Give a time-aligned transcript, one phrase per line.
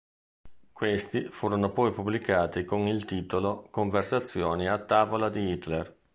[0.71, 5.95] Questi furono poi pubblicati con il titolo "Conversazioni a tavola di Hitler".